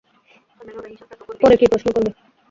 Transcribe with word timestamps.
পরে 1.41 1.55
কী 1.59 1.65
প্রশ্ন 1.71 1.87
করবে? 1.95 2.11